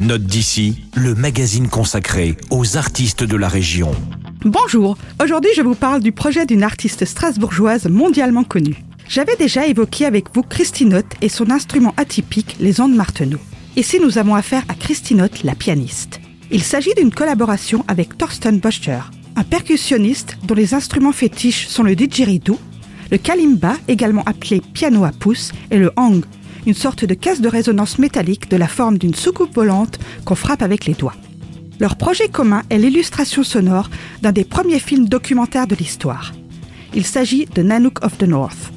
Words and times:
Note 0.00 0.22
d'ici, 0.22 0.84
le 0.94 1.16
magazine 1.16 1.66
consacré 1.66 2.36
aux 2.50 2.76
artistes 2.76 3.24
de 3.24 3.36
la 3.36 3.48
région. 3.48 3.90
Bonjour, 4.44 4.96
aujourd'hui 5.20 5.50
je 5.56 5.62
vous 5.62 5.74
parle 5.74 6.00
du 6.00 6.12
projet 6.12 6.46
d'une 6.46 6.62
artiste 6.62 7.04
strasbourgeoise 7.04 7.88
mondialement 7.88 8.44
connue. 8.44 8.84
J'avais 9.08 9.34
déjà 9.34 9.66
évoqué 9.66 10.06
avec 10.06 10.26
vous 10.32 10.44
Christinotte 10.44 11.14
et 11.20 11.28
son 11.28 11.50
instrument 11.50 11.94
atypique, 11.96 12.58
les 12.60 12.80
ondes 12.80 12.94
Marteneau. 12.94 13.40
Ici 13.74 13.98
nous 13.98 14.18
avons 14.18 14.36
affaire 14.36 14.62
à 14.68 14.74
Christinotte, 14.74 15.42
la 15.42 15.56
pianiste. 15.56 16.20
Il 16.52 16.62
s'agit 16.62 16.94
d'une 16.94 17.12
collaboration 17.12 17.84
avec 17.88 18.16
Thorsten 18.16 18.60
Boscher, 18.60 19.00
un 19.34 19.42
percussionniste 19.42 20.38
dont 20.44 20.54
les 20.54 20.74
instruments 20.74 21.10
fétiches 21.10 21.66
sont 21.66 21.82
le 21.82 21.96
didgeridoo, 21.96 22.60
le 23.10 23.18
kalimba, 23.18 23.74
également 23.88 24.22
appelé 24.26 24.60
piano 24.60 25.04
à 25.04 25.10
pouce, 25.10 25.50
et 25.72 25.78
le 25.78 25.90
hang, 25.96 26.24
une 26.66 26.74
sorte 26.74 27.04
de 27.04 27.14
caisse 27.14 27.40
de 27.40 27.48
résonance 27.48 27.98
métallique 27.98 28.50
de 28.50 28.56
la 28.56 28.68
forme 28.68 28.98
d'une 28.98 29.14
soucoupe 29.14 29.54
volante 29.54 29.98
qu'on 30.24 30.34
frappe 30.34 30.62
avec 30.62 30.86
les 30.86 30.94
doigts. 30.94 31.14
Leur 31.80 31.96
projet 31.96 32.28
commun 32.28 32.62
est 32.70 32.78
l'illustration 32.78 33.44
sonore 33.44 33.88
d'un 34.22 34.32
des 34.32 34.44
premiers 34.44 34.80
films 34.80 35.08
documentaires 35.08 35.66
de 35.66 35.76
l'histoire. 35.76 36.32
Il 36.94 37.06
s'agit 37.06 37.46
de 37.46 37.62
Nanook 37.62 38.04
of 38.04 38.18
the 38.18 38.24
North, 38.24 38.72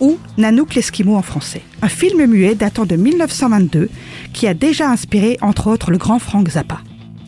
ou 0.00 0.18
Nanook 0.38 0.74
l'Esquimau 0.74 1.16
en 1.16 1.22
français, 1.22 1.62
un 1.82 1.88
film 1.88 2.26
muet 2.26 2.54
datant 2.54 2.84
de 2.84 2.96
1922 2.96 3.88
qui 4.32 4.46
a 4.46 4.54
déjà 4.54 4.90
inspiré 4.90 5.38
entre 5.40 5.68
autres 5.68 5.90
le 5.90 5.98
grand 5.98 6.18
Frank 6.18 6.48
Zappa. 6.48 6.80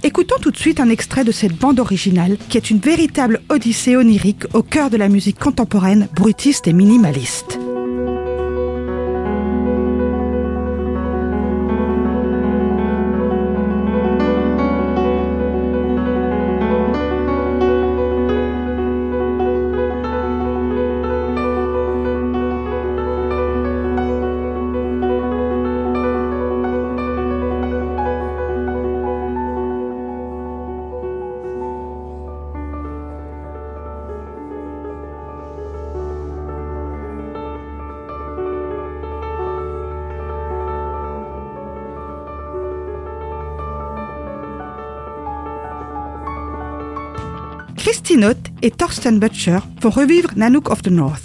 Écoutons 0.03 0.37
tout 0.41 0.51
de 0.51 0.57
suite 0.57 0.79
un 0.79 0.89
extrait 0.89 1.25
de 1.25 1.33
cette 1.33 1.57
bande 1.57 1.81
originale 1.81 2.37
qui 2.49 2.57
est 2.57 2.71
une 2.71 2.79
véritable 2.79 3.41
odyssée 3.49 3.97
onirique 3.97 4.45
au 4.55 4.63
cœur 4.63 4.91
de 4.91 4.97
la 4.97 5.09
musique 5.09 5.39
contemporaine 5.39 6.09
brutiste 6.15 6.69
et 6.69 6.73
minimaliste. 6.73 7.56
Christine 47.87 48.35
et 48.63 48.73
Thorsten 48.73 49.21
Butcher 49.21 49.61
vont 49.81 49.91
revivre 49.91 50.31
Nanook 50.35 50.71
of 50.71 50.83
the 50.83 50.91
North. 50.91 51.23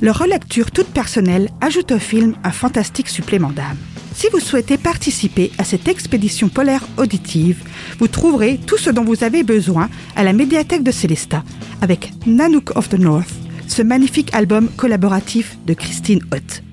Leur 0.00 0.18
relecture 0.18 0.72
toute 0.72 0.88
personnelle 0.88 1.48
ajoute 1.60 1.92
au 1.92 2.00
film 2.00 2.34
un 2.42 2.50
fantastique 2.50 3.08
supplément 3.08 3.50
d'âme. 3.50 3.76
Si 4.12 4.26
vous 4.32 4.40
souhaitez 4.40 4.76
participer 4.76 5.52
à 5.56 5.62
cette 5.62 5.86
expédition 5.86 6.48
polaire 6.48 6.84
auditive, 6.96 7.62
vous 8.00 8.08
trouverez 8.08 8.58
tout 8.66 8.76
ce 8.76 8.90
dont 8.90 9.04
vous 9.04 9.22
avez 9.22 9.44
besoin 9.44 9.88
à 10.16 10.24
la 10.24 10.32
médiathèque 10.32 10.82
de 10.82 10.90
Célesta 10.90 11.44
avec 11.80 12.10
Nanook 12.26 12.76
of 12.76 12.88
the 12.88 12.98
North, 12.98 13.30
ce 13.68 13.82
magnifique 13.82 14.34
album 14.34 14.68
collaboratif 14.76 15.58
de 15.64 15.74
Christine 15.74 16.22
Hoth. 16.34 16.64